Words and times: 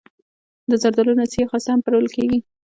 د 0.69 0.71
زردالو 0.81 1.17
نڅي 1.19 1.39
یا 1.41 1.47
خسته 1.51 1.69
هم 1.71 1.79
پلورل 1.83 2.09
کیږي. 2.15 2.39